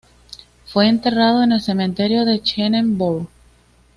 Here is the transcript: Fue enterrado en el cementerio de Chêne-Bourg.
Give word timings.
Fue 0.65 0.87
enterrado 0.87 1.43
en 1.43 1.51
el 1.51 1.61
cementerio 1.61 2.25
de 2.25 2.41
Chêne-Bourg. 2.41 3.29